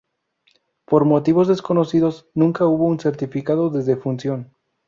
[0.85, 4.51] Por motivos desconocidos, nunca hubo un certificado de defunción.